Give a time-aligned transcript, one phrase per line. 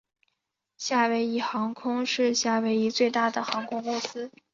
[0.79, 4.31] 夏威夷航空是夏威夷最大的航空公司。